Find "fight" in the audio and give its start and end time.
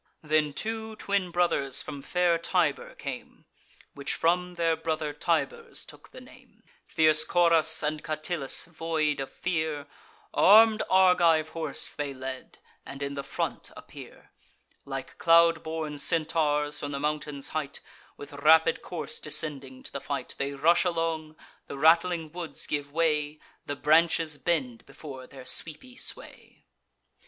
20.01-20.33